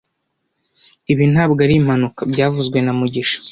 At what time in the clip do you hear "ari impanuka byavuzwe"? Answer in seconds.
1.65-2.77